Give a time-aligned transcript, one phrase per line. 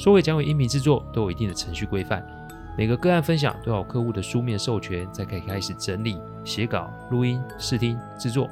[0.00, 2.26] 说诡讲鬼音频制作都有一定的程序规范，
[2.74, 8.48] 每个个案分享都要有客户的书面授权，才可以开始整理、写稿、录音、试听、制作。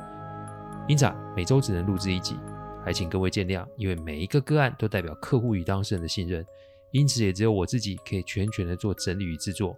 [0.87, 2.37] 因此，每周只能录制一集，
[2.85, 3.67] 还请各位见谅。
[3.79, 6.45] 因为每一个个案都代表客户与当事人的信任，
[6.91, 9.75] 因此也只有我自己可以全权的做整理与制作。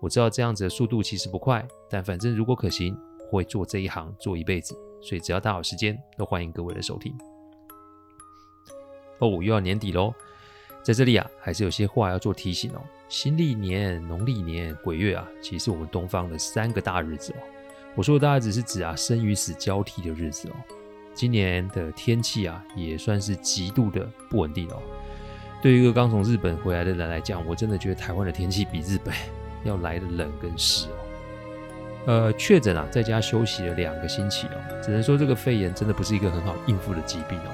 [0.00, 2.96] 我知道这样子的速度其实不快，但反正如果可行，
[3.30, 4.74] 我会做这一行做一辈子。
[5.02, 7.12] 所以只要大好时间，都欢迎各位的收听。
[9.18, 10.14] 哦，又要年底喽。
[10.82, 12.80] 在这里啊，还是有些话要做提醒哦。
[13.08, 17.36] 新历年、农历年、鬼月啊，其实我们东方的三个大日子哦。
[17.94, 20.54] 我说的大日子是指啊，生与死交替的日子哦。
[21.12, 24.80] 今年的天气啊，也算是极度的不稳定哦。
[25.60, 29.14] 对于一个刚从日本回来的人来讲，我真的觉得台湾的天气比日本
[29.64, 30.96] 要来的冷跟湿哦。
[32.06, 37.50] 呃，确诊啊，在家休息了两个星期哦，只能说这个肺炎真的不是一个很好应付的疾病哦。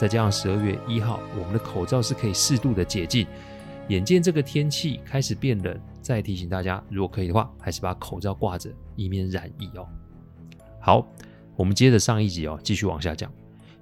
[0.00, 3.26] 再加上十二月一号，我们的口罩是可以适度的解禁。
[3.88, 9.86] 眼见这个天气开始变冷，再提醒大家，如果可以的话，还是把口罩挂着，以免染疫哦。
[10.80, 11.06] 好，
[11.54, 13.30] 我们接着上一集哦，继续往下讲。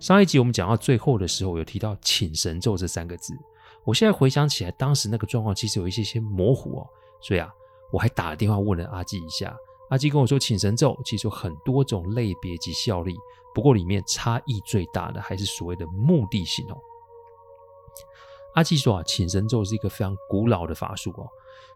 [0.01, 3.33] 上一集我们讲到最后的时候，有提到请神咒这三个字。
[3.85, 6.87] 我现在回想起来，当时那个状况其实有一些些模糊哦，
[7.23, 7.49] 所以啊，
[7.93, 9.57] 我还打了电话问了阿基一下。
[9.91, 13.15] 阿基跟我说，请神咒其实有很多种类别及效力。
[13.59, 16.79] 不过里面差异最大的还是所谓的目的性哦。
[18.55, 21.29] 阿纪说啊，请神咒是一个非常古老的法术哦，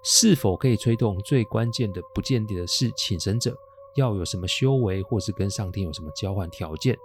[0.05, 1.19] 是否可以催动？
[1.23, 3.57] 最关键的不见得是请神者
[3.97, 6.97] 要有什么修为，或是跟上天有什么交换条件。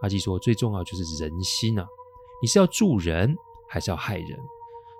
[0.00, 1.84] 阿纪说，最重要就是人心啊，
[2.40, 3.36] 你是要助人
[3.66, 4.38] 还是要害人？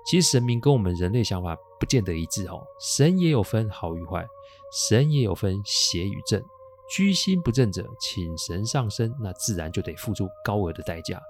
[0.05, 4.27] 其实神明跟我们人类想法不见得一致哦，神也有分好与坏，
[4.73, 6.45] 神也有分邪与正。
[6.91, 11.21] 居心不正者，请神上身，那自然就得付出高额的代价。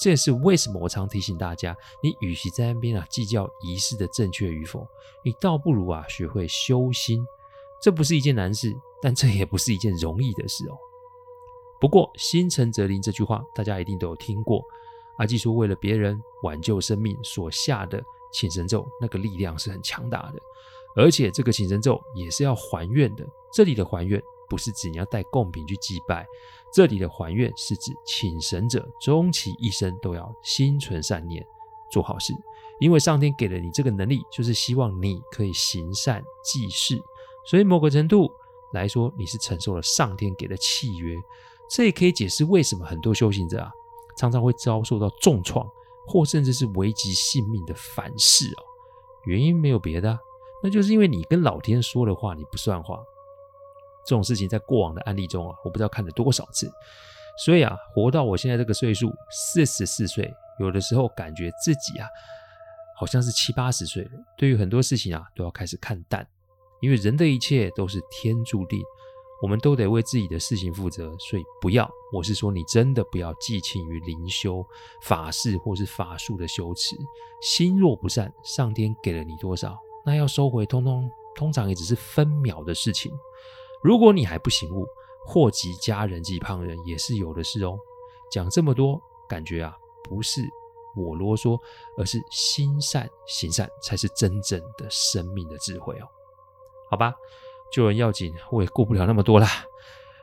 [0.00, 4.86] 这也是为什么我常提醒大家，你与其在那边啊计较仪式的正确与否，
[5.24, 7.26] 你倒不如啊学会修心。
[7.82, 10.78] 这不是一件难事，但这也不是一件容易的事哦。
[11.80, 14.64] 不过“心诚则灵”这句话，大家一定都有听过。
[15.16, 18.02] 阿基说，为了别人挽救生命所下的
[18.32, 20.40] 请神咒，那个力量是很强大的，
[20.96, 23.24] 而且这个请神咒也是要还愿的。
[23.52, 24.22] 这里的还愿。
[24.48, 26.26] 不是指你要带贡品去祭拜，
[26.72, 31.46] 这里的还愿是指请神者终其一生都要心存善念，
[31.90, 32.32] 做好事，
[32.80, 37.00] 因为上天给了你这个能力，就是希望你可以行善济世，
[37.46, 38.30] 所以某个程度
[38.72, 41.16] 来说，你是承受了上天给的契约。
[41.70, 43.70] 这也可以解释为什么很多修行者啊，
[44.16, 45.68] 常常会遭受到重创，
[46.06, 48.62] 或甚至是危及性命的反噬哦。
[49.24, 50.18] 原因没有别的，
[50.62, 52.98] 那就是因为你跟老天说的话，你不算话。
[54.08, 56.72] 这种事情在过往的案例中啊，我不知道看了多少次，
[57.44, 62.08] 所以啊，活到我现在这个岁数，四十四岁，有的时候感觉自己啊，
[62.98, 64.10] 好像是七八十岁了。
[64.38, 66.26] 对于很多事情啊，都要开始看淡，
[66.80, 68.80] 因为人的一切都是天注定，
[69.42, 71.14] 我们都得为自己的事情负责。
[71.18, 74.64] 所以不要，我是说，你真的不要寄情于灵修、
[75.02, 76.96] 法事或是法术的修持。
[77.42, 83.12] 心若不善，上天给了你多少，那要收回，通通通常也只是分秒的事情。
[83.82, 84.86] 如果你还不醒悟，
[85.26, 87.78] 祸及家人及旁人也是有的事哦。
[88.30, 90.42] 讲这么多，感觉啊，不是
[90.96, 91.58] 我啰嗦，
[91.96, 96.08] 而是心善行善才是真正的生命的智慧哦。
[96.90, 97.14] 好吧，
[97.70, 99.46] 救人要紧，我也顾不了那么多啦。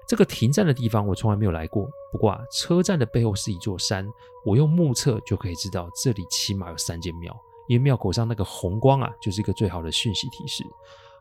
[0.08, 4.08] 这个停站的地方我从来没有来过，不过啊，车站的背后是一座山，
[4.44, 7.36] 我用目测就可以知道这里起码有三间庙，
[7.68, 10.64] 因为庙口上那个红光啊，就是一个最好的讯息提示。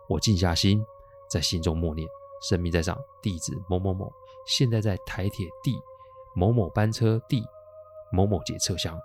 [0.06, 0.84] 我静下心，
[1.30, 2.06] 在心中默念。
[2.48, 4.12] 神明在上，弟子某某某，
[4.46, 5.80] 现在在台铁第
[6.34, 7.42] 某某班车第
[8.12, 8.98] 某某节车厢。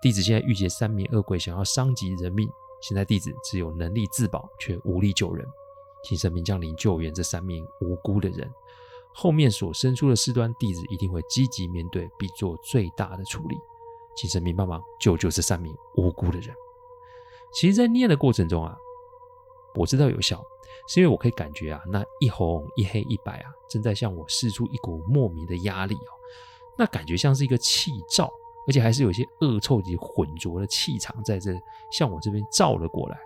[0.00, 2.48] 弟子现在遇见三名恶鬼，想要伤及人命。
[2.80, 5.46] 现在弟子只有能力自保，却无力救人，
[6.04, 8.52] 请神明降临救援这三名无辜的人。
[9.14, 13.56] 后面所生出的事端，弟子一定会积极面对，并做最大的处理。
[14.14, 16.54] 请神明帮忙救救这三名无辜的人。
[17.52, 18.76] 其实，在念的过程中啊，
[19.74, 20.44] 我知道有效。
[20.88, 26.12] 是因为我可以感觉啊，那一红一黑一白啊，正在向我释出一股莫名的压力哦。
[26.76, 28.30] 那感觉像是一个气罩，
[28.66, 31.52] 而且还是有些恶臭及浑浊的气场在这
[31.90, 33.18] 向我这边照了过来。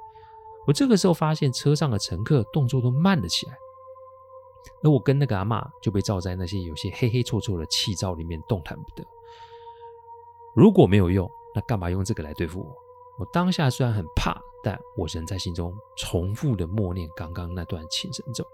[0.66, 3.56] 我这个时候发现车上的乘客动作都慢了起来，
[4.82, 9.02] 而我跟那个阿嬷就被罩在那些有些黑黑臭臭的气罩里面，动弹不得。
[10.54, 12.87] 如果没有用，那干嘛用这个来对付我？
[13.18, 18.46] 我当下虽然很怕，但我仍在心中重复的默念刚刚那段请神咒。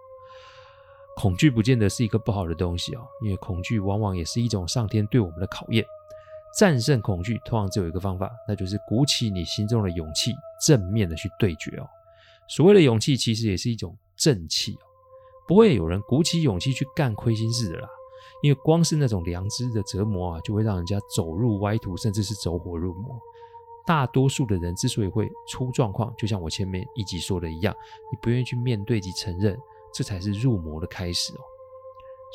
[1.17, 5.85] 恐惧不见得是一个不好的东西哦，因为恐惧往往也是一种上天对我们的考验。
[6.59, 10.33] 战胜恐惧通常只有一个方法，那就是鼓起你心中的勇气，
[10.65, 11.87] 正面的去对决哦。
[12.49, 14.83] 所谓的勇气，其实也是一种正气哦。
[15.47, 17.89] 不会有人鼓起勇气去干亏心事的啦，
[18.43, 23.19] 因为光是那种良知的折磨啊，就会让人家走入歪途，甚至是走火入魔。
[23.87, 27.75] 大多数的人之所以会出状况，就像我前面一集说的一样，
[28.11, 29.59] 你不愿意去面对及承认。
[29.93, 31.41] 这才是入魔的开始哦，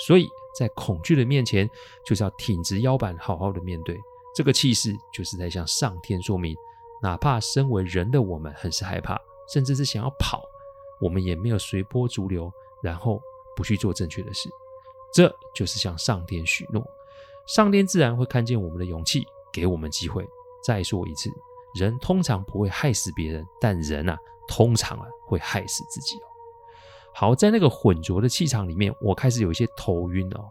[0.07, 1.69] 所以在恐惧的面前，
[2.05, 3.99] 就是要挺直腰板，好好的面对。
[4.33, 6.55] 这个气势，就是在向上天说明，
[7.01, 9.19] 哪怕身为人的我们很是害怕，
[9.51, 10.41] 甚至是想要跑，
[11.01, 12.49] 我们也没有随波逐流，
[12.81, 13.21] 然后
[13.57, 14.49] 不去做正确的事。
[15.11, 16.81] 这就是向上天许诺，
[17.45, 20.25] 上天自然会看见我们的勇气，给我们机会。
[20.63, 21.29] 再说一次，
[21.75, 24.17] 人通常不会害死别人，但人啊，
[24.47, 26.27] 通常啊会害死自己哦。
[27.13, 30.47] 好，在那个浑浊的气场里面，我开始有一些头晕哦，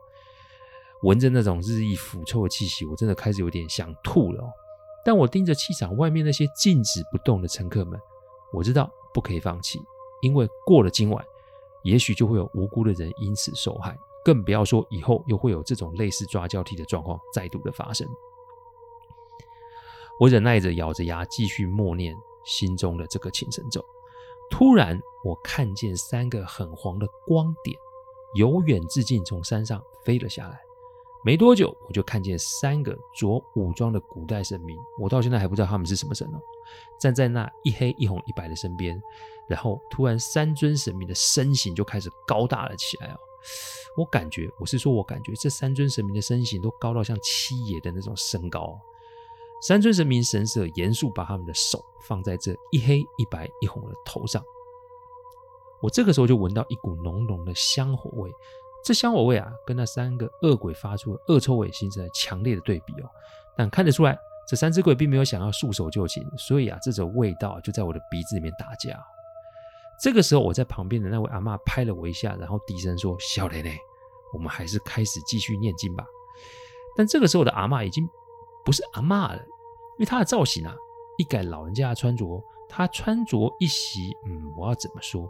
[1.03, 4.51] 闻着那种日益腐臭的气息，我真的开始有点想吐了哦。
[5.05, 7.99] 但我盯着气场外面那些静止不动的乘客们，
[8.53, 9.81] 我知道不可以放弃，
[10.21, 11.25] 因为过了今晚，
[11.83, 18.07] 也许就会有无辜的人因此受害，更不要说以后又会有这种类似抓交替的状况再度的发生。
[20.19, 23.85] 我忍耐着，咬着牙，继续默念心中的这个请神咒。
[24.51, 27.77] 突然，我看见三个很黄的光点，
[28.35, 30.61] 由远至近从山上飞了下来。
[31.25, 36.41] 没多久，我就看见三个着武装的古代神明，我到现在还不知道他们是什么神哦，
[36.99, 39.01] 站在那一黑一红一白的身边。
[39.49, 43.19] 然后，突然三尊神明的身形就开始高大了起来哦。
[43.97, 48.79] 我感觉，我是说我感觉这三尊神明的身形都高到像七爷的那种身高。
[49.61, 54.43] 山村神明神色严肃，把他们的手放在这一黑一白一红的头上。
[55.83, 58.31] 我这个时候就闻到一股浓浓的香火味，
[58.85, 63.09] 这香火味啊，跟那三个恶鬼发出的恶臭味形成了强烈的对比哦。
[63.57, 64.17] 但看得出来，
[64.49, 68.97] 这三只鬼并没有想要束手就擒，所以啊，这种味道就在我的鼻子里面打架。
[70.01, 73.77] 这个时候，我在旁边的那位阿嬷拍了我一下，然后低声说：“小雷雷，
[74.33, 76.05] 我们还是开始继续念经吧。”
[76.97, 78.09] 但这个时候的阿嬷已经。
[78.69, 80.77] 不是阿嬷了，因为她的造型啊，
[81.17, 85.27] 一改老人家的穿着，她穿着一袭，嗯，我要怎么说，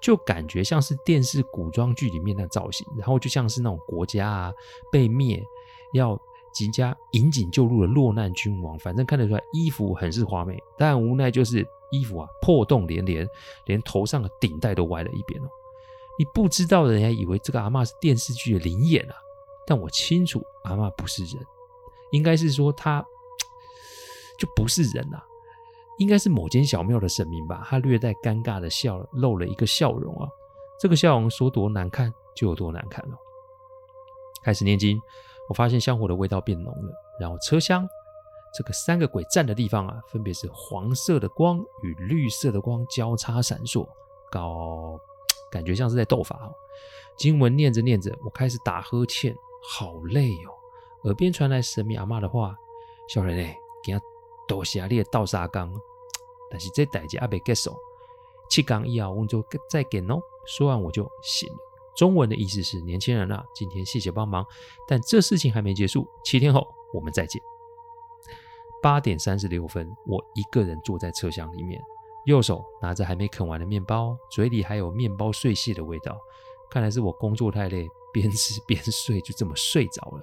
[0.00, 4.54] 就感觉像是电视古装剧里面的造型，然后就像是那种国家啊
[4.90, 5.44] 被灭，
[5.92, 6.18] 要
[6.54, 13.28] 即将引颈救入的落难君王，反正看得出来衣服很是华美，但无奈就是衣服啊破洞连连，
[13.66, 15.48] 连头上的顶带都歪了一边哦。
[16.18, 19.14] 你不知道的人还以为这个阿嬷是电视剧的灵眼啊，
[19.66, 21.44] 但我清楚阿嬷不是人。
[22.14, 23.04] 应该是说他
[24.38, 25.20] 就不是人、啊，
[25.98, 27.66] 应该是某间小庙的神明吧。
[27.68, 30.28] 他略带尴尬的笑，露了一个笑容啊。
[30.80, 33.16] 这个笑容说多难看就有多难看了。
[34.44, 35.00] 开始念经，
[35.48, 36.92] 我发现香火的味道变浓了。
[37.18, 37.84] 然后车厢
[38.56, 43.88] 这个三个鬼站的地方啊，分别是黄色的光与绿色的光交叉闪烁，
[44.30, 44.96] 搞
[45.50, 46.54] 感觉像是在斗法哦。
[47.16, 49.34] 经文念着念着，我开始打呵欠，
[49.68, 50.54] 好累哦。
[51.04, 52.56] 耳边传来神明阿嬷的话
[53.08, 53.98] ：“小人嘞，今
[54.48, 55.72] 多谢你的倒沙缸，
[56.50, 57.74] 但是这代志还没结束，
[58.50, 61.56] 七缸以后我们就再见哦。”说完我就醒了。
[61.96, 64.44] 中文的意思是：年轻人啊，今天谢谢帮忙，
[64.86, 67.40] 但这事情还没结束，七天后我们再见。
[68.82, 71.80] 八点三十六分，我一个人坐在车厢里面，
[72.26, 76.18] 右手拿着还没啃完的面包，嘴里还有面包碎屑的味道。
[76.68, 80.22] 看来是我工作太累，边吃边睡，就这么睡着了。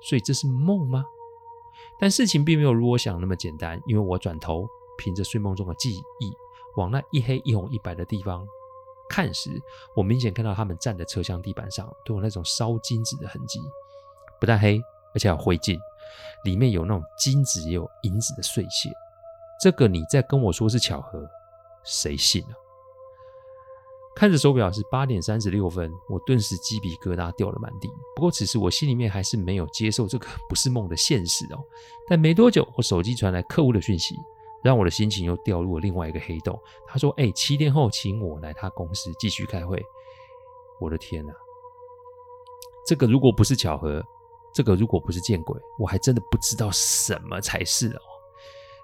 [0.00, 1.04] 所以这是梦吗？
[2.00, 6.32] 但事情并没有如我想那么简单，因为我转头凭着睡梦中的记忆，
[6.76, 8.46] 往那一黑一红一白的地方
[9.08, 9.50] 看时，
[9.96, 13.60] 我明显看到他们站的车厢地板上都有那种烧金纸的痕迹，
[14.40, 14.80] 不但黑，
[15.14, 15.78] 而且有灰烬，
[16.44, 18.90] 里面有那种金纸也有银子的碎屑。
[19.60, 21.28] 这个你再跟我说是巧合，
[21.82, 22.54] 谁信啊？
[24.18, 27.88] 看着手表是八点三十六分，我顿时鸡皮疙瘩掉了满地。
[28.16, 31.64] 不过此时我心里面还是没有接受这个 不是梦的现实哦。
[32.08, 34.16] 但没多久，我手机传来客户的讯息，
[34.60, 36.60] 让我的心情又掉入了另外一个黑洞。
[36.84, 39.80] 他说：“哎，七天后请我来他公司继续开会。”
[40.82, 41.32] 我的天哪！
[42.84, 44.04] 这个如果不是巧合，
[44.52, 48.00] 这个如果不是见鬼，我还真的不知道什么才是哦。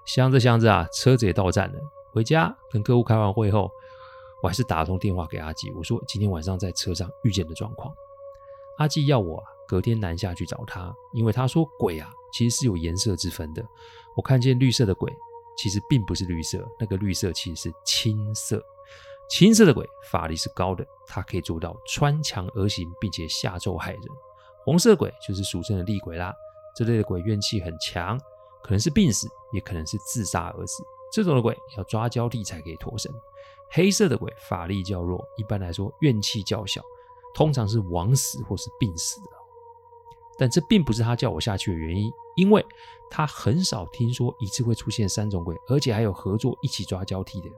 [0.05, 1.79] 想着想着啊，车子也到站了。
[2.13, 3.69] 回家跟客户开完会后，
[4.45, 7.91] 我还是打通电话给阿纪，我说今天晚上在车上遇见的状况。
[8.77, 13.65] 阿纪要我啊，隔天南下去找他，因为他说鬼啊其实是有颜色之分的。
[14.15, 15.11] 我看见绿色的鬼，
[15.57, 18.63] 其实并不是绿色，那个绿色其实是青色。
[19.31, 24.01] 青色的鬼法力是高的，它可以做到穿墙而行，并且下咒害人。
[24.63, 26.31] 红色鬼就是俗称的厉鬼啦，
[26.75, 28.15] 这类的鬼怨气很强，
[28.61, 30.83] 可能是病死，也可能是自杀而死。
[31.11, 33.11] 这种的鬼要抓交替才可以脱身。
[33.75, 36.81] 黑色的鬼法力较弱，一般来说怨气较小，
[37.33, 39.27] 通常是枉死或是病死的。
[40.37, 42.65] 但这并不是他叫我下去的原因，因为
[43.09, 47.49] 他很少听说一次会出现三种鬼，而且还有合作一起抓交替的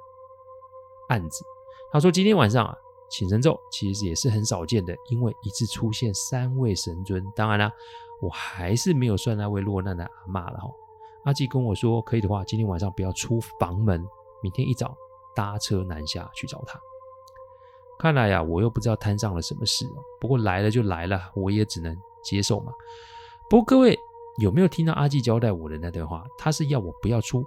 [1.09, 1.45] 案子。
[1.91, 2.75] 他说今天晚上啊，
[3.11, 7.23] 请神咒其实也是很少见的，因为一次出现三位神尊。
[7.35, 7.71] 当然啦，
[8.21, 10.67] 我还是没有算那位落难的阿嬷了哈。
[11.25, 14.03] 阿纪跟我说，可以的话，今天晚上不要出房门，
[14.41, 14.97] 明天一早
[15.37, 16.79] 搭车南下去找他。
[17.99, 20.01] 看来呀，我又不知道摊上了什么事哦。
[20.19, 22.71] 不过来了就来了，我也只能接受嘛。
[23.47, 23.97] 不过各位
[24.39, 26.25] 有没有听到阿纪交代我的那段话？
[26.37, 27.45] 他是要我不要出，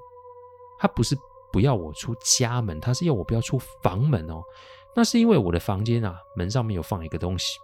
[0.78, 1.16] 他不是
[1.52, 4.40] 不要我出家门，他是要我不要出房门哦。
[4.94, 7.58] 那是因为我的房间啊，门上面有放一个东西，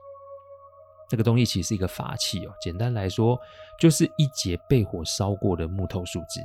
[1.09, 2.52] 这个东西其实是一个法器哦。
[2.61, 3.37] 简单来说，
[3.80, 6.40] 就是一节被火烧过的木头树枝。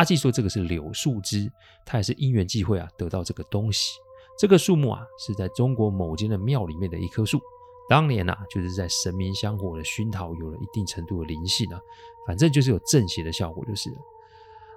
[0.00, 1.52] 阿纪说这个是柳树枝，
[1.84, 3.98] 他也是因缘际会啊得到这个东西。
[4.38, 7.38] 这个树木啊是在中国某间的庙里面的一棵树。
[7.86, 11.78] 当年呐、啊，就是在神明香火的熏陶，有了一定程度的灵性啊，
[12.26, 13.96] 反正就是有正邪的效果就是了。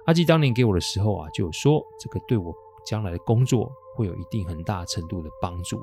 [0.04, 2.54] 阿纪当年给我的时候啊，就说这个对我
[2.84, 5.80] 将来的工作会有一定很大程度的帮助。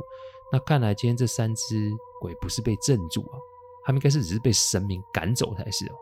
[0.52, 3.40] 那看来今天这三只鬼不是被镇住啊，
[3.86, 5.96] 他们应该是只是被神明赶走才是哦。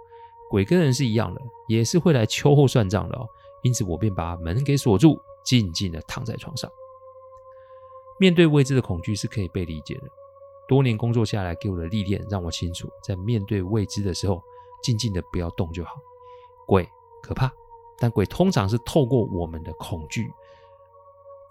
[0.50, 3.28] 鬼跟人是一样的，也是会来秋后算账的哦。
[3.62, 6.70] 因此我便把门给锁住，静静的躺在床上。
[8.20, 10.04] 面对未知的恐惧是可以被理解的。
[10.68, 14.42] 多年工作下来，给我的历练让我清楚，在面对未知的时候，
[14.82, 15.92] 静静的不要动就好。
[16.68, 16.88] 鬼
[17.22, 17.52] 可怕，
[17.98, 20.32] 但鬼通常是透过我们的恐惧，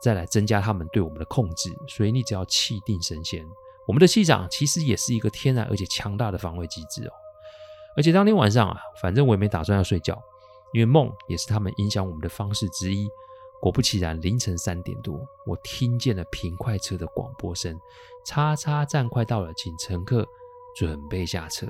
[0.00, 1.70] 再来增加他们对我们的控制。
[1.88, 3.46] 所以你只要气定神闲，
[3.86, 7.12] 我们的气场其实也是一个天然而且强大的防卫机制哦。
[7.98, 10.16] 而且当天晚上啊，反正我也没打算要睡觉，
[10.72, 13.10] 因为梦也是他们影响我们的方式之一。
[13.60, 17.76] 果不其然，凌晨三点多，我听见了平快车的广播声
[18.24, 20.24] ：“叉叉站快到了，请乘客
[20.76, 21.66] 准备下车。”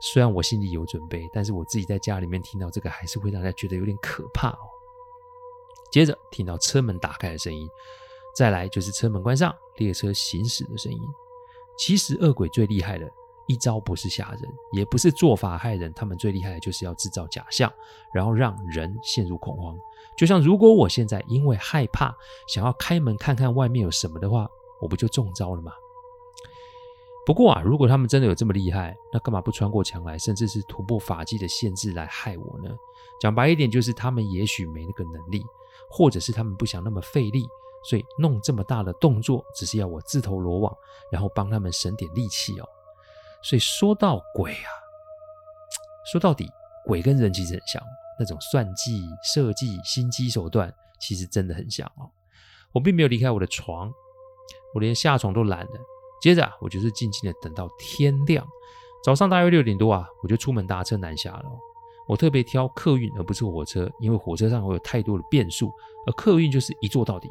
[0.00, 4.58] 虽然我心里有准备，但是我自己在家里面听到这个，还是会让人觉得有点可怕哦。
[5.90, 7.68] 接着听到车门打开的声音，
[8.34, 10.98] 再来就是车门关上、列车行驶的声音。
[11.76, 13.06] 其实恶鬼最厉害的
[13.46, 17.72] 一招不是吓人，也不是做法害人，他们最厉害的就是要制造假象，
[18.12, 19.76] 然后让人陷入恐慌。
[20.16, 22.14] 就像如果我现在因为害怕，
[22.48, 24.48] 想要开门看看外面有什么的话，
[24.80, 25.72] 我不就中招了吗？
[27.24, 32.70] 不过啊，如果他们真的有这么厉害，那干嘛不穿过墙来，甚至是突破法纪的限制来害我呢？
[33.20, 35.42] 讲白一点，就是他们也许没那个能力，
[35.90, 37.44] 或者是他们不想那么费力，
[37.82, 40.76] 所以弄这么大的动作，只是要我自投罗网，
[41.10, 42.68] 然后帮他们省点力气哦。
[43.48, 44.68] 所以说到鬼啊，
[46.10, 46.50] 说到底，
[46.84, 47.82] 鬼跟人其实很像。
[48.18, 52.10] 那种算计、设计、心机手段，其实真的很像哦。
[52.72, 53.92] 我并没有离开我的床，
[54.74, 55.72] 我连下床都懒了。
[56.20, 58.42] 接着，我就是静静的等到天亮。
[59.04, 61.44] 早上大约六点多啊，我就出门搭车南下了。
[62.08, 65.70] 我特别挑客运而不是火车，因为火车上会有太多的变数，
[66.06, 67.28] 而客运就是一坐到底。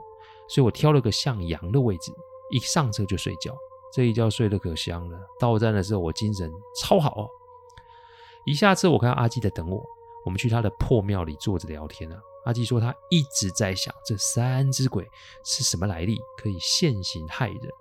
[0.47, 2.11] 所以我挑了个向阳的位置，
[2.51, 3.57] 一上车就睡觉。
[3.93, 5.17] 这一觉睡得可香了。
[5.39, 7.29] 到站的时候，我精神超好哦。
[8.45, 9.83] 一下车，我看到阿纪在等我。
[10.25, 12.19] 我们去他的破庙里坐着聊天啊。
[12.45, 15.07] 阿纪说他一直在想这三只鬼
[15.43, 17.71] 是什么来历，可以现形害人。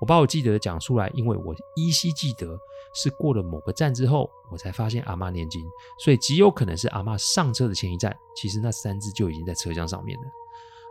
[0.00, 2.58] 我把我记得的讲出来，因为我依稀记得
[2.94, 5.66] 是过了某个站之后，我才发现阿妈念经，
[5.98, 10.24] 所以极有可能是阿妈上车的前一站，其实那三只就已经在车厢上面了。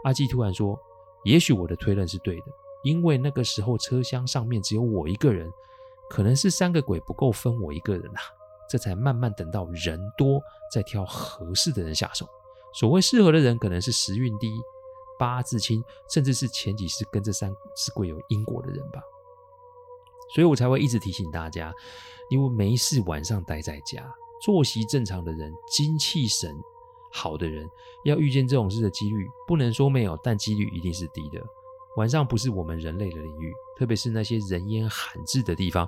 [0.04, 0.80] 阿纪突然说
[1.26, 2.46] ：“也许我的推论是对的，
[2.84, 5.52] 因为那个时候车厢上面只有我一个人，
[6.10, 8.22] 可能是三个鬼不够分我一个人啊。”
[8.70, 12.28] 这才慢慢等到人多，再挑合适的人下手。
[12.74, 14.52] 所谓适合的人，可能是时运低、
[15.20, 19.00] 八字轻，甚至是前几世跟这三只鬼有因果的人吧。
[20.34, 21.72] 所以我才会一直提醒大家，
[22.30, 24.12] 因为没事晚上待在家，
[24.42, 26.60] 作息正常的人、精气神
[27.12, 27.70] 好的人，
[28.06, 31.40] 要遇见这种事的几率，不能说没有，但几率一定是低的。
[31.96, 35.88] 晚上不是我们人类的领域，特别是那些人烟罕至的地方。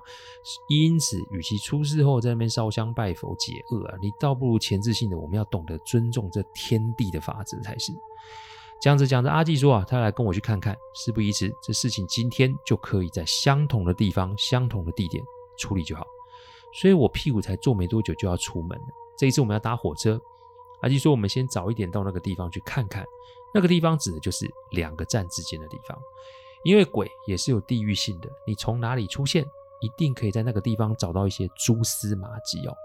[0.70, 7.92] 因此，与其出事后在那边烧香拜佛解厄啊，你倒不如前置性的，我们要懂得尊重这天地的法则才是。
[8.80, 10.78] 讲着讲着，阿纪说啊，他来跟我去看看。
[10.94, 15.24] 事不宜迟，这事情今天就可以在相同的地方、相同的地点
[15.58, 16.06] 处理就好。
[16.74, 18.86] 所以我屁股才坐没多久就要出门了。
[19.18, 20.22] 这一次我们要搭火车，
[20.82, 23.06] 阿纪说我们先早一点到那个地方去看看。
[23.54, 25.98] 那个地方指的就是两个站之间的地方，
[26.64, 29.46] 因为鬼也是有地域性的，你从哪里出现，
[29.80, 32.76] 一定可以在那个地方找到一些蛛丝马迹哦。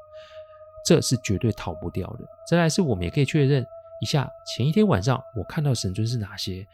[0.87, 2.21] 这是绝对逃不掉的。
[2.49, 3.67] 再来是我们也可以确认。
[4.01, 6.67] 一下前一天晚上我看到神尊是哪些？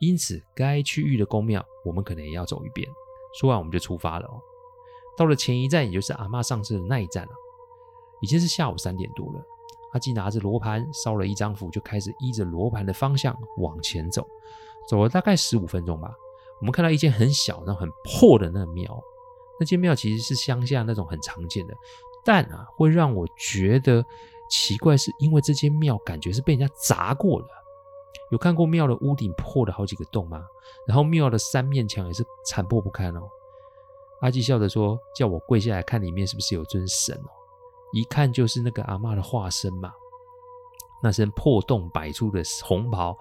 [0.00, 2.88] 因此该区域的宫庙我们可能也要走一遍。
[3.38, 4.40] 说完我们就出发了哦。
[5.16, 7.30] 到了前一站，也就是阿嬷上车的那一站啊，
[8.22, 9.44] 已经是下午三点多了。
[9.94, 14.26] 阿基拿着罗盘烧了一张符，就开始依着罗盘的方向往前走。
[14.86, 16.12] 走了大概十五分钟吧，
[16.60, 19.02] 我们看到一间很小、然后很破的那庙。
[19.58, 21.74] 那间庙其实是乡下那种很常见的，
[22.22, 24.04] 但啊会让我觉得。
[24.50, 27.46] 奇怪，是因为这间庙感觉是被人家砸过了。
[28.30, 30.44] 有看过庙的屋顶破了好几个洞吗？
[30.86, 33.22] 然后庙的三面墙也是残破不堪哦。
[34.20, 37.30] 阿纪笑着说：“叫我跪下来看里面是不是有尊神哦？
[37.94, 39.92] 一看就是那个阿嬷的化身嘛。
[41.02, 43.16] 那身破洞百出的红袍，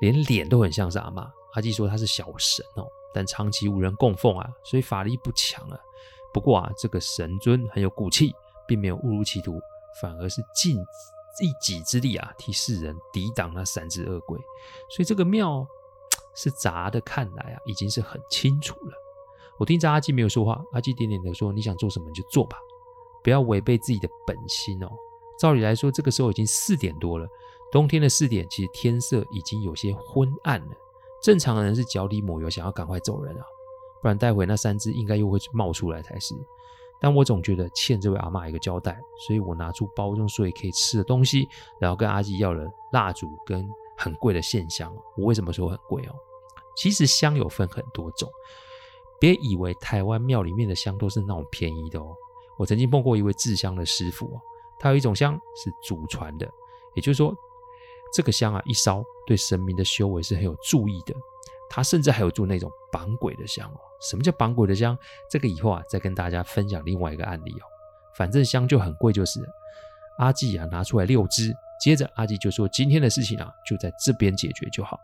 [0.00, 1.28] 连脸都很像是阿嬷。
[1.54, 5.78] 阿基说他是小神哦，但长期无人供奉啊，所以法力不强啊。
[6.32, 8.32] 不过啊，这个神尊很有骨气，
[8.66, 9.58] 并没有误入歧途。”
[10.00, 10.76] 反而是尽
[11.40, 14.36] 一己之力啊，替世人抵挡那三只恶鬼。
[14.90, 15.64] 所以这个庙
[16.34, 18.92] 是砸的，看来啊，已经是很清楚了。
[19.56, 22.58] 我听着阿基没有说话，阿基点点头说：“你想做什么就做吧，
[23.24, 24.88] 不要违背自己的本心哦。”
[25.36, 27.26] 照理来说，这个时候已经四点多了，
[27.72, 30.76] 冬天的四点，其实天色已经有些昏暗了。
[31.20, 33.42] 正常的人是脚底抹油，想要赶快走人啊，
[34.00, 36.34] 不然待会那三只应该又会冒出来才是。
[37.00, 41.48] 但我总觉得欠这位阿嬷一个交代，所以我拿出包中所以可以吃的东西，
[41.80, 44.94] 然后跟阿纪要了蜡烛跟很贵的线香。
[45.16, 46.14] 我为什么说很贵哦？
[46.76, 48.30] 其实香有分很多种，
[49.18, 52.14] 别以为台湾庙里面的香都是那种便宜的哦。
[52.58, 54.40] 我曾经碰过一位制香的师傅哦，
[54.78, 56.48] 他有一种香是祖传的，
[56.94, 57.34] 也就是说，
[58.12, 61.14] 这个香啊一烧，对神明的修为是很有助益的。
[61.68, 63.80] 他甚至还有做那种绑鬼的香哦。
[64.08, 64.96] 什么叫绑鬼的香？
[65.30, 67.64] 这个以后啊再跟大家分享另外一个案例哦。
[68.16, 69.40] 反正香就很贵，就是。
[70.18, 74.96] 阿纪啊拿出来六支，接着阿纪就说：“今天的事情啊就在这边解决就好。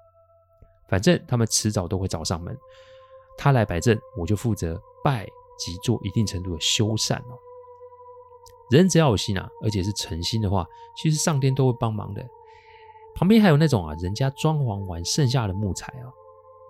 [0.89, 2.57] 反正他们迟早都会找上门。
[3.37, 5.27] 他来摆阵，我就负责拜
[5.61, 7.38] 及做一定程度的修缮哦。
[8.70, 12.27] 人只要有心啊，而且是诚心的话，其实上天都会帮忙的。
[13.14, 16.11] 旁边还有那种啊，人家装潢完剩下的木材啊。”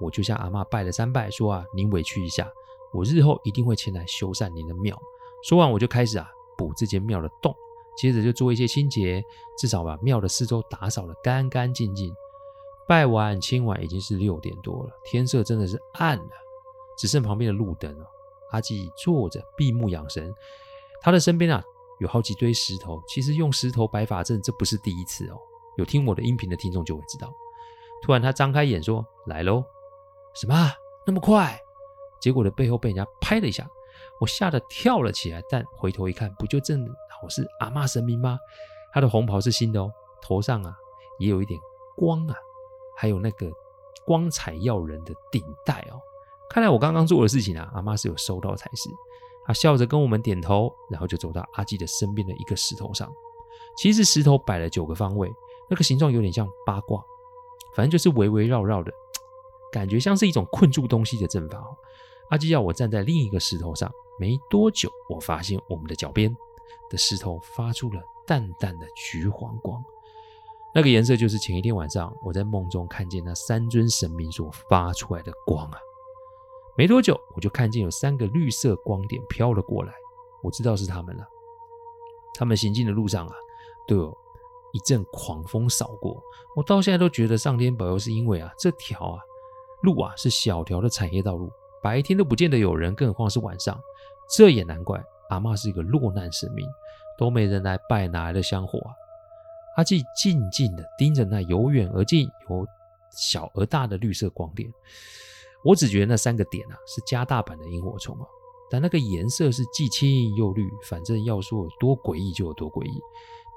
[0.01, 2.51] 我就向阿嬷拜了三拜，说啊，您委屈一下，
[2.91, 4.99] 我日后一定会前来修缮您的庙。
[5.45, 6.27] 说完，我就开始啊
[6.57, 7.55] 补这间庙的洞，
[7.99, 9.23] 接着就做一些清洁，
[9.59, 12.11] 至少把庙的四周打扫的干干净净。
[12.89, 16.31] 拜完清完已经是六点多了，天色真的是暗了，
[16.97, 18.07] 只剩旁边的路灯了。
[18.51, 20.35] 阿纪坐着闭目养神，
[21.01, 21.63] 他的身边啊
[22.01, 25.39] 有好几堆石头，其实用石头摆法阵这不是第一次哦，
[25.77, 27.33] 有听我的音频的听众就会知道。
[28.03, 29.63] 突然他张开眼说：“来喽。”
[30.35, 30.73] 什么
[31.05, 31.61] 那么快？
[32.21, 33.69] 结果的背后被人家拍了一下，
[34.21, 35.43] 我吓得跳了起来。
[35.51, 38.39] 但回头一看，不就正好是阿嬷神明吗？
[38.93, 40.75] 她的红袍是新的哦，头上啊
[41.19, 41.61] 也有一点
[41.97, 42.35] 光啊，
[42.97, 43.51] 还有那个
[44.07, 46.01] 光彩耀人的顶戴哦。
[46.51, 48.91] 看来我刚刚做的事情啊，阿妈是有收到才是。
[49.47, 53.11] 她笑着跟我们点头，然后就走到阿基的身边的一个石头上。
[53.77, 55.33] 其实石头摆了九个方位，
[55.69, 57.03] 那个形状有点像八卦，
[57.75, 58.93] 反正就是围围绕绕的。
[59.73, 61.65] 感觉像是一种困住东西的阵法。
[62.31, 66.37] 阿基要我站在另一个石头上，没多久，我发现我们的脚边
[66.89, 69.83] 的石头发出了淡淡的橘黄光，
[70.75, 75.79] 那个颜色就是前一天晚上我在梦中看见那三尊神明所发出来的光啊。
[76.77, 79.93] 没多久，我就看见有三个绿色光点飘了过来，
[80.43, 81.27] 我知道是他们了。
[82.35, 83.35] 他们行进的路上啊，
[83.87, 84.17] 都有
[84.73, 86.23] 一阵狂风扫过，
[86.57, 89.21] 我到现在都觉得上天保佑，是因为啊，这条啊。
[89.83, 91.51] 路啊，是小条的产业道路，
[91.83, 93.81] 白天都不见得有人，更何况是晚上。
[94.37, 96.67] 这也难怪，阿妈是一个落难神明，
[97.17, 98.93] 都没人来拜，哪来的香火啊？
[99.77, 102.67] 阿纪静静的盯着那由远而近、由
[103.11, 104.71] 小而大的绿色光点，
[105.63, 108.27] 我只觉得那三个点啊，是加大版的萤火虫啊，
[108.71, 113.01] 但那个颜色是既青又绿，反正要说有多诡异就有多诡异。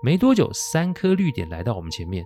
[0.01, 2.25] 没多久，三颗绿点来到我们前面，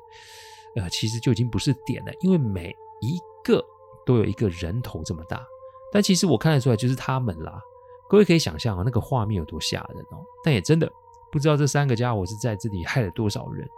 [0.76, 3.64] 呃，其实就已经不是点了，因为每一个。
[4.06, 5.46] 都有一个人头这么大，
[5.92, 7.62] 但其实我看得出来就是他们啦。
[8.08, 10.24] 各位可以想象啊，那个画面有多吓人哦。
[10.42, 10.90] 但也真的
[11.30, 13.70] 不知道这三个家伙是在这里害了多少人。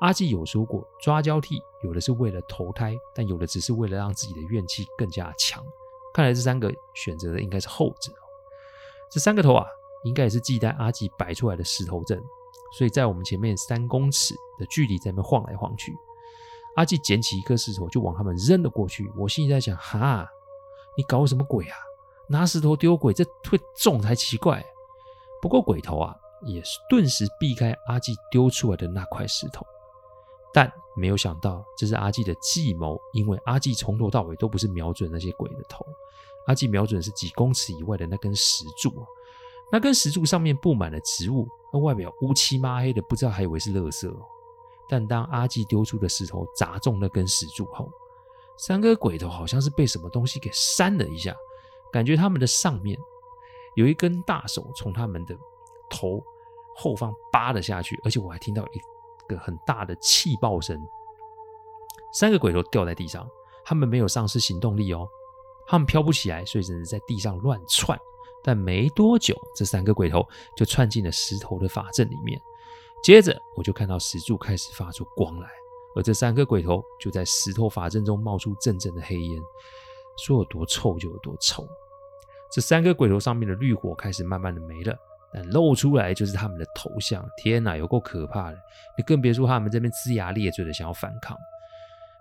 [0.00, 5.64] 阿纪有说过，抓交替有的是为了投胎，但有的只是为了让自己的怨气更加强。
[6.12, 8.12] 看来这三个选择的应该是后者。
[9.10, 9.66] 这三个头啊，
[10.04, 12.18] 应该也是忌惮阿纪摆出来的石头阵，
[12.76, 15.94] 所以在我们前面三公尺的距离在那晃来晃去。
[16.76, 20.26] 阿纪捡起一颗石头就往他们扔了过去，我心里在想：哈，
[20.96, 21.76] 你搞什么鬼啊？
[22.28, 24.64] 拿石头丢鬼，这会中才奇怪。
[25.42, 29.66] 不过鬼头啊，也是顿时避开阿纪丢出来的那块石头。
[30.52, 35.84] 但没有想到，这是阿纪的计谋，因为阿纪从头到尾都不是瞄准那些鬼的头，
[36.46, 38.92] 阿纪瞄准是几公尺以外的那根石柱。
[39.72, 44.12] 那根石柱上面布满了植物，那外表乌漆抹黑的，不知道还以为是垃圾。
[44.88, 47.88] 但当阿纪丢出的石头砸中那根石柱后，
[48.58, 51.32] 三个鬼头好像是被什么东西给扇了一下，
[51.92, 52.98] 感觉他们的上面
[53.76, 55.36] 有一根大手从他们的
[55.88, 56.20] 头
[56.74, 58.78] 后方扒了下去，而且我还听到一
[59.30, 60.76] 个很大的气爆声。
[62.12, 63.24] 三个鬼头掉在地上，
[63.64, 65.08] 他们没有丧失行动力哦，
[65.66, 67.98] 他们飘不起来，所以只能在地上乱窜。
[68.42, 72.40] 但没多久，这三个鬼头就窜进了石头的法阵里面。
[73.02, 75.48] 接着，我就看到石柱开始发出光来，
[75.94, 79.42] 而这三个鬼头就在石头法阵中冒出阵阵的黑烟，
[80.18, 81.66] 说有多臭就有多臭。
[82.50, 84.98] 这三个鬼头上面的绿火开始慢慢的没了，
[85.32, 87.24] 但露出来就是他们的头像。
[87.36, 88.58] 天哪，有够可怕的！
[88.96, 91.36] 你更别说他们这边龇牙咧嘴的想要反抗。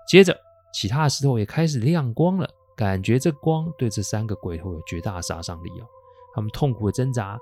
[0.08, 0.38] 接着，
[0.74, 5.86] 其他的石头也开始亮光了，感觉这光对这三个鬼头有绝大杀伤力哦。
[6.34, 7.38] 他们痛苦的挣扎，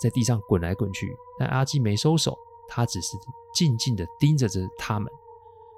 [0.00, 2.36] 在地上滚来滚去，但阿基没收手。
[2.68, 3.16] 他只是
[3.54, 5.08] 静静地盯着着他们，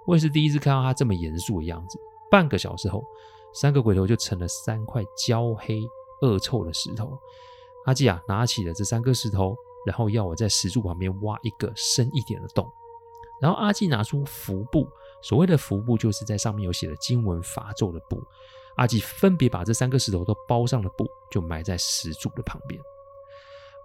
[0.06, 1.98] 我也是第一次看到他这么严肃的样子。
[2.30, 3.04] 半个小时后，
[3.52, 5.82] 三个鬼头就成了三块焦黑、
[6.22, 7.12] 恶臭的石头。
[7.84, 12.70] 阿季啊，拿起了这三颗石头，然后要我在石柱旁边挖一个深一点的洞。
[13.40, 14.88] 然后阿季拿出符布，
[15.22, 18.22] 所谓的符布就是在上面有写的经文法咒的布。
[18.76, 22.80] 阿季分别把这三个石头都包上了布，就埋在石柱的旁边。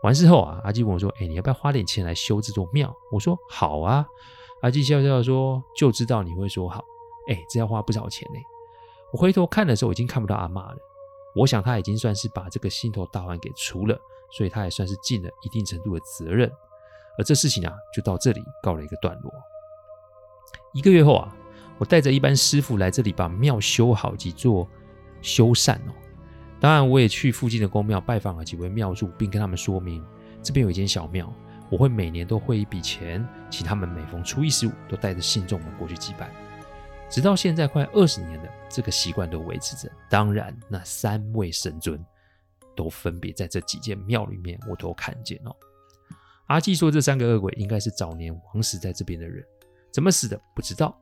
[0.03, 4.05] 完事后啊，阿纪问我说：“哎，你要不要花点钱来修这座庙？”我说：“好啊。”
[4.61, 6.83] 阿纪笑笑说：“就知道你会说好。”
[7.29, 8.39] 哎，这要花不少钱呢。
[9.13, 10.77] 我回头看的时候，已经看不到阿妈了。
[11.35, 13.97] 我想他已经算是把这个心头大患给除了，
[14.31, 16.51] 所以他也算是尽了一定程度的责任。
[17.17, 19.31] 而这事情啊，就到这里告了一个段落。
[20.73, 21.35] 一个月后啊，
[21.77, 24.67] 我带着一班师傅来这里把庙修好及做
[25.21, 25.93] 修缮哦。
[26.59, 30.03] 当然，我也去附近的宫庙拜访了几位庙祝，并跟他们说明
[30.41, 31.31] 这边有一间小庙，
[31.69, 36.31] 我会每年都汇一笔钱，请他们每逢初一十五都带着信众们过去祭拜。
[37.13, 39.87] 直到现在快二十年了，这个习惯都维持着。
[40.09, 42.03] 当然，那三位神尊
[42.75, 45.55] 都分别在这几间庙里面，我都看见哦。
[46.47, 49.45] 阿纪说，这三个恶鬼应该是早年亡死在这边的人，
[49.91, 50.99] 怎么死的不知道。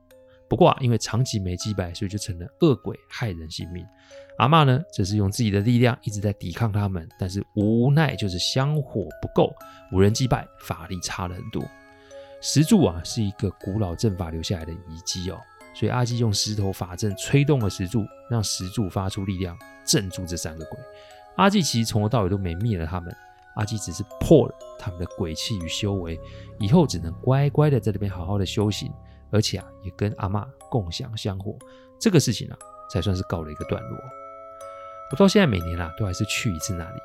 [0.50, 3.82] 不过啊，因为长期没祭拜，所以就成了恶鬼害人性命。
[4.36, 9.50] 阿嬷呢，则是用自己的力量一直在抵抗他们，但是无奈就是香火不够，
[9.92, 11.64] 无人祭拜，法力差了很多。
[12.42, 15.40] 石柱啊，是一个古老阵法留下来的遗迹哦，
[15.74, 20.78] 所以阿纪用石头法阵吹动了石柱，让石柱发出力量镇住这三个鬼。
[21.36, 23.14] 阿纪其实从头到尾都没灭了他们，
[23.56, 26.20] 阿纪只是破了他们的鬼气与修为，
[26.58, 28.92] 以后只能乖乖的在这边好好的修行。
[29.30, 31.56] 而且啊，也跟阿嬷共享香火，
[31.98, 32.58] 这个事情啊，
[32.90, 33.98] 才算是告了一个段落。
[35.10, 37.00] 我到现在每年啊，都还是去一次那里。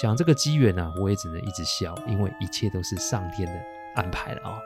[0.00, 3.52] 想这个机缘呢，我也只能一直笑，因为一切都是上天的
[3.96, 4.62] 安排了啊、哦。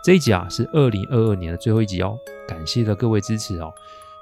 [0.00, 3.74] 这一集啊，是二零二二年的最后一集哦，感谢了各位支持哦，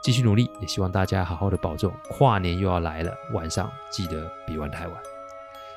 [0.03, 1.93] 继续努力，也希望大家好好的保重。
[2.09, 4.97] 跨年又要来了，晚上记得别玩太晚。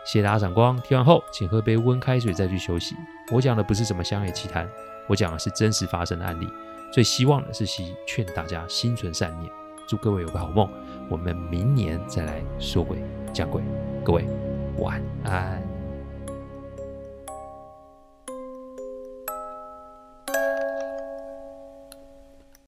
[0.05, 2.95] 谢谢大家赏光，听完后请喝杯温开水再去休息。
[3.31, 4.67] 我讲的不是什么乡野奇谈。
[5.05, 6.47] 我讲的是真实发生的案例，
[6.91, 9.51] 最希望的是希劝大家心存善念，
[9.85, 10.67] 祝各位有个好梦。
[11.09, 12.97] 我们明年再来说鬼
[13.33, 13.62] 讲鬼，
[14.03, 14.25] 各位
[14.77, 15.68] 晚安。